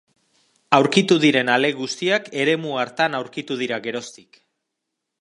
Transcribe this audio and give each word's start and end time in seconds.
Aurkitu 0.77 1.17
diren 1.25 1.51
ale 1.57 1.71
guztiak 1.83 2.31
eremu 2.45 2.75
hartan 2.85 3.19
aurkitu 3.23 3.63
dira 3.63 3.83
geroztik. 3.89 4.43